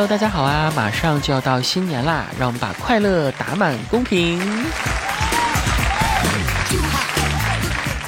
[0.00, 0.72] Hello，大家好啊！
[0.74, 4.40] 马上就要到新年啦，让我们把快乐打满公屏。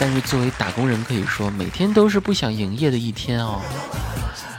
[0.00, 3.60] 但是作为打工人，可以说每天都是不想营业的一天哦。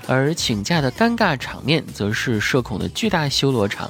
[0.06, 3.90] 而请假的尴尬场面，则是社恐的巨大修罗场。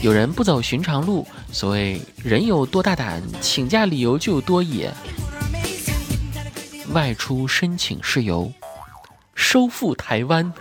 [0.00, 4.94] 有人不走寻常路，所谓人有多大胆，请假理由就有多野。
[6.92, 8.52] 外出申请事由，
[9.34, 10.52] 收复台湾。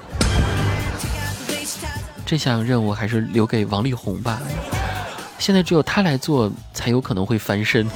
[2.27, 4.41] 这项任务还是留给王力宏吧。
[5.39, 7.87] 现在只有他来做，才有可能会翻身。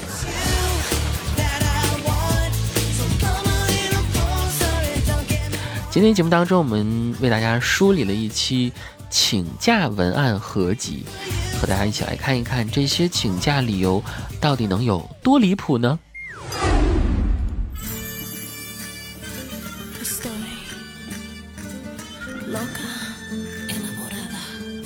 [5.89, 8.71] 今天节目当中，我们为大家梳理了一期
[9.09, 11.05] 请假文案合集，
[11.59, 14.01] 和大家一起来看一看这些请假理由
[14.39, 15.99] 到底能有多离谱呢？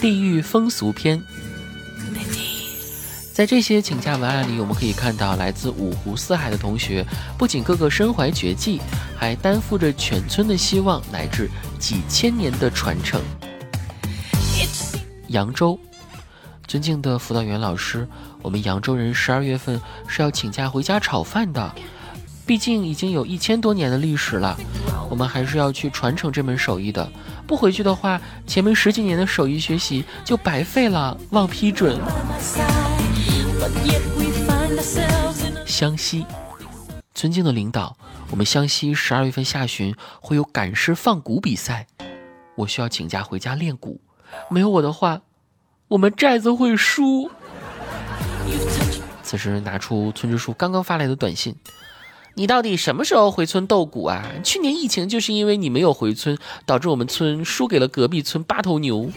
[0.05, 1.19] 地狱风俗篇。
[3.33, 7.03] 在这些请假文案里，我们可以看到来自五湖四海的同学，
[7.39, 8.79] 不仅个个身怀绝技，
[9.17, 13.19] 还担负着全村的希望乃至几千年的传承。
[15.29, 15.79] 扬州，
[16.67, 18.07] 尊敬的辅导员老师，
[18.43, 21.73] 我们扬州人十二月份是要请假回家炒饭的，
[22.45, 24.55] 毕竟已经有一千多年的历史了，
[25.09, 27.09] 我们还是要去传承这门手艺的。
[27.47, 31.17] 不回去的话，前面十几年的手艺学习就白费了。
[31.31, 31.99] 望批准。
[35.65, 36.25] 湘西，
[37.13, 37.97] 尊敬的领导，
[38.29, 41.87] 我们湘西十二月份下旬会有赶尸放鼓比赛，
[42.55, 43.99] 我需要请假回家练鼓，
[44.49, 45.21] 没有我的话，
[45.87, 47.29] 我们寨子会输。
[49.23, 51.55] 此时拿出村支书刚刚发来的短信，
[52.37, 54.21] 你到底什么时候回村斗鼓啊？
[54.43, 59.09] 去年疫情就是因为你没有回村，导致我们村输给了隔壁村八头牛，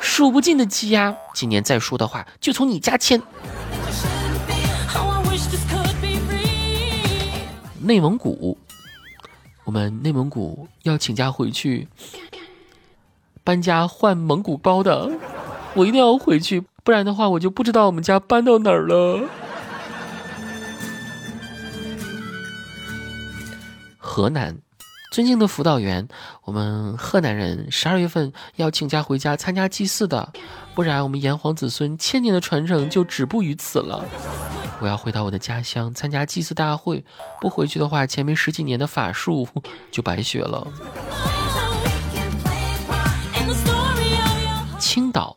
[0.00, 3.22] 数不尽的鸡鸭，今年再输的话，就从你家迁。
[7.82, 8.56] 内蒙古，
[9.64, 11.86] 我们内蒙古要请假回去
[13.44, 15.10] 搬家换蒙古包的，
[15.74, 19.20] 我一定要回去，不然的话我就不知道我们家搬到哪儿了。
[24.16, 24.56] 河南，
[25.12, 26.08] 尊敬的辅导员，
[26.44, 30.32] 我们河南人十二月份要请假回家参加祭祀的，
[30.74, 34.02] 不然我们炎黄子孙千年的传承就止步于此了。
[34.80, 37.04] 我要回到我的家乡参加祭祀大会，
[37.42, 39.46] 不回去的话，前面十几年的法术
[39.92, 40.66] 就白学了。
[44.78, 45.36] 青岛，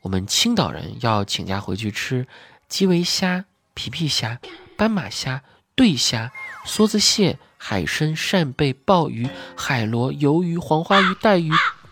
[0.00, 2.26] 我们青岛人要请假回去吃
[2.66, 4.40] 基围虾、皮皮虾、
[4.74, 5.42] 斑马虾、
[5.76, 6.32] 对虾、
[6.64, 11.50] 梭子蟹、海参、扇贝、鲍鱼、海螺、鱿鱼、黄花鱼、带鱼、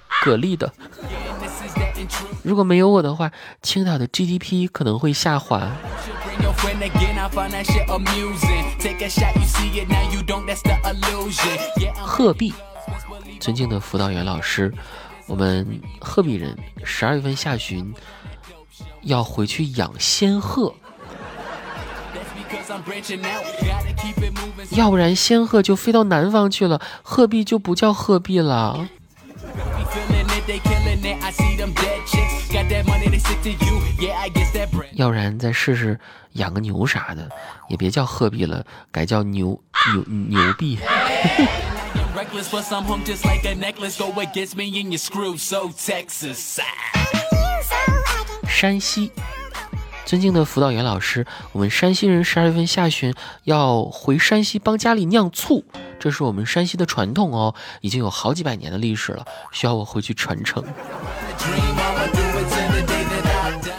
[0.08, 0.72] 蛤蜊的。
[2.42, 5.68] 如果没有我的话，青岛的 GDP 可能会下滑。
[11.96, 12.54] 鹤壁，
[13.40, 14.72] 尊敬的辅导员老师，
[15.26, 17.92] 我们鹤壁人十二月份下旬
[19.02, 20.72] 要回去养仙鹤，
[24.70, 28.88] 要不然仙鹤就飞到南方去了，鹤壁就不叫鹤壁了。
[34.92, 35.98] 要不然再试试
[36.32, 37.28] 养个牛啥的，
[37.68, 39.60] 也别叫鹤壁了，改叫牛
[39.92, 40.78] 牛牛币。
[48.48, 49.12] 山西，
[50.06, 53.12] 尊敬的辅导员老师，我们山西人十二月份下旬
[53.42, 55.64] 要回山西帮家里酿醋，
[55.98, 60.62] 这是我们山西的传统哦，已经有好几百年的历史了，需要我回去传承。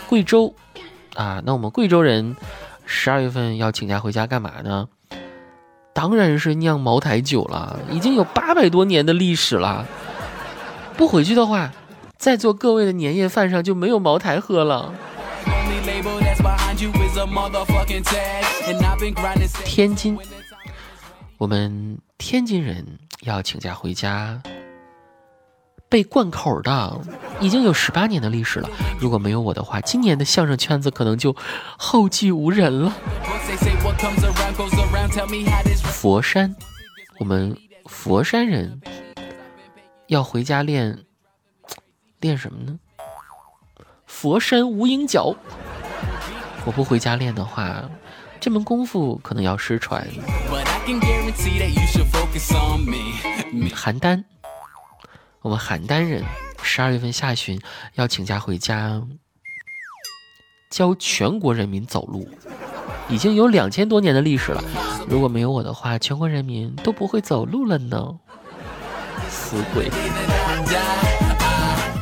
[0.10, 0.54] 贵州，
[1.16, 2.36] 啊，那我们贵州人
[2.86, 4.90] 十二月份要请假回家干嘛呢？
[5.94, 9.86] 当然是酿茅台酒了，已经有八百多年的历史了。
[10.98, 11.72] 不回去的话，
[12.18, 14.94] 在座各位的年夜饭上就没有茅台喝了。
[19.66, 20.18] 天津，
[21.38, 22.86] 我们天津人
[23.22, 24.42] 要请假回家。
[25.90, 27.02] 被贯口的
[27.40, 28.70] 已经有十八年的历史了。
[29.00, 31.34] 如果没有我的话，今年的相声圈子可能就
[31.78, 32.94] 后继无人了。
[35.84, 36.54] 佛山，
[37.20, 38.82] 我们佛山人
[40.08, 41.06] 要回家练
[42.20, 42.78] 练什么呢？
[44.06, 45.36] 佛山无影脚。
[46.68, 47.90] 我不回家练的话，
[48.42, 50.06] 这门功夫可能要失传。
[53.74, 54.22] 邯郸。
[55.42, 56.22] 我们邯郸人
[56.62, 57.58] 十二月份下旬
[57.94, 59.02] 要请假回家，
[60.70, 62.28] 教全国人民走路，
[63.08, 64.62] 已经有两千多年的历史了。
[65.08, 68.20] 如果没有我的话，全国人民都不会走路了呢。
[69.30, 69.90] 死鬼！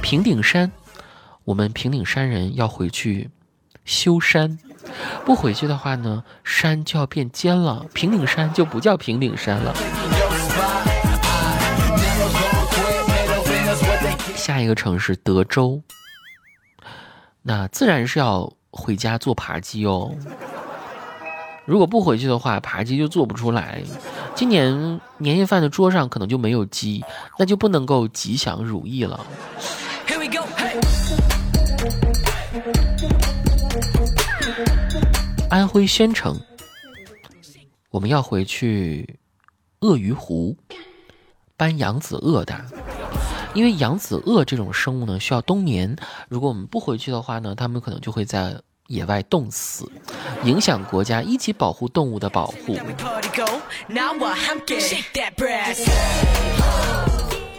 [0.01, 0.71] 平顶山，
[1.43, 3.29] 我们平顶山人要回去
[3.85, 4.57] 修山，
[5.23, 9.73] 不回去的话呢，山就要变尖了，平顶山就不叫平顶山了。
[14.35, 15.81] 下一个城市德州，
[17.43, 20.13] 那自然是要回家做扒鸡哦。
[21.65, 23.81] 如果不回去的话，扒鸡就做不出来。
[24.35, 27.03] 今年年夜饭的桌上可能就没有鸡，
[27.39, 29.25] 那就不能够吉祥如意了。
[35.55, 36.37] 安徽宣城，
[37.89, 39.17] 我们要回去
[39.79, 40.57] 鳄鱼湖
[41.55, 42.53] 搬扬子鳄的。
[43.53, 45.95] 因为扬子鳄这种生物呢，需要冬眠。
[46.27, 48.53] 如果我们不回去的话呢，它们可能就会在
[48.87, 49.89] 野外冻死，
[50.43, 52.77] 影响国家一级保护动物的保护。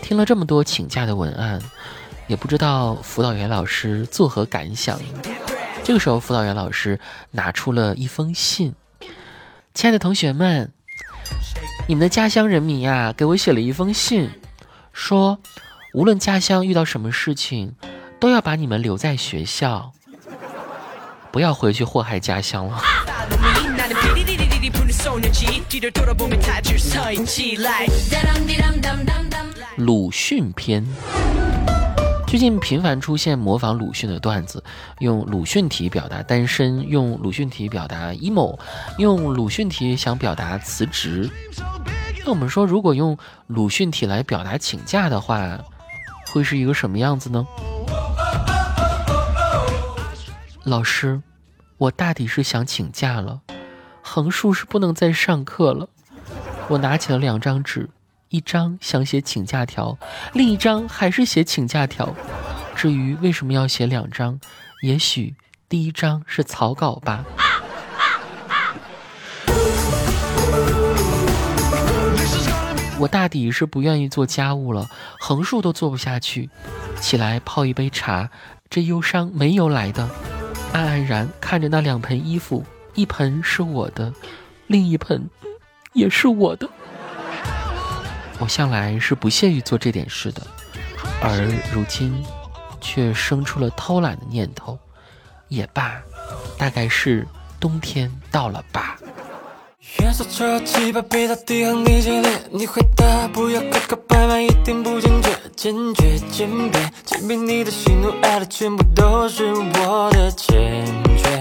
[0.03, 1.59] 听了这么多请假的文案，
[2.27, 5.01] 也不知道辅导员老师作何感想。
[5.87, 6.99] 这个时候，辅导员老师
[7.31, 8.75] 拿出了一封信
[9.73, 10.73] ：“亲爱的同学们，
[11.87, 14.29] 你们的家乡人民呀，给我写了一封信，
[14.93, 15.39] 说。”
[15.95, 17.77] 无论家乡遇到什么事情，
[18.19, 19.93] 都要把你们留在学校，
[21.31, 22.83] 不要回去祸害家乡了。
[29.77, 30.85] 鲁迅篇，
[32.27, 34.63] 最近频繁出现模仿鲁迅的段子，
[34.99, 38.59] 用鲁迅体表达单身，用鲁迅体表达 emo，
[38.99, 41.31] 用鲁迅体想表达辞职。
[42.25, 45.57] 那我们说，如果用鲁迅体来表达请假的话，
[46.33, 47.47] 会是一个什么样子呢？
[50.65, 51.23] 老师，
[51.79, 53.41] 我大抵是想请假了，
[54.03, 55.89] 横竖是不能再上课了。
[56.69, 57.89] 我拿起了两张纸，
[58.29, 59.97] 一张想写请假条，
[60.33, 62.15] 另一张还是写请假条。
[62.75, 64.39] 至于为什么要写两张，
[64.83, 65.35] 也许
[65.69, 67.25] 第一张是草稿吧。
[72.99, 74.89] 我大抵是不愿意做家务了，
[75.21, 76.49] 横竖都做不下去。
[76.99, 78.31] 起来泡一杯茶，
[78.69, 80.09] 这忧伤没由来的。
[80.73, 82.65] 黯黯然看着那两盆衣服，
[82.95, 84.13] 一盆是我的，
[84.67, 85.29] 另一盆
[85.93, 86.69] 也是我的。
[88.39, 90.43] 我向来是不屑于做这点事的，
[91.23, 92.25] 而如今
[92.81, 94.79] 却生出了偷懒的念头。
[95.49, 96.03] 也罢，
[96.59, 97.27] 大概是
[97.61, 98.97] 冬天到了吧。
[100.01, 110.85] 颜色超级把别到地行你激烈，你回答不要磕磕绊绊，一点不坚决，坚决坚决，坚定你的喜怒哀乐全部都是我的坚
[111.17, 111.41] 决。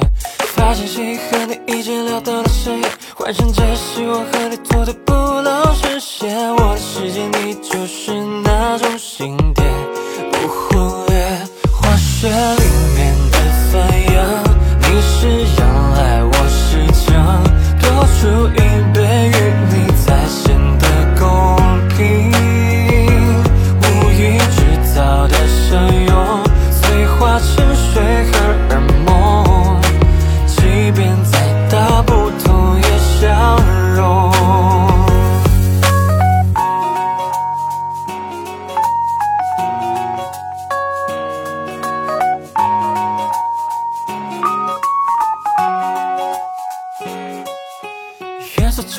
[0.54, 5.35] 发信息和你已经聊到了深夜，幻想着希望和你做的不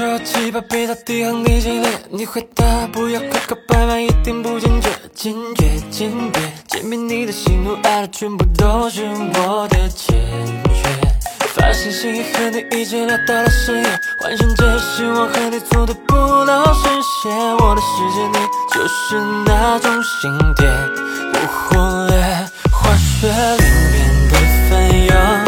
[0.07, 10.17] 超级怕被他抵抗你激烈，你回答不要磕磕绊绊，一点不坚决，坚决坚决，坚定你的喜怒哀乐全部都是我的坚
[10.73, 10.85] 决。
[11.57, 16.89] 发信息和你一直聊到了深夜，幻想着希望和你做的不老实
[17.25, 18.39] 现，我的世界你
[18.73, 20.73] 就是那种心点，
[21.33, 21.75] 不忽
[22.07, 22.17] 略
[22.71, 24.35] 化学里面的
[24.71, 25.46] 反应。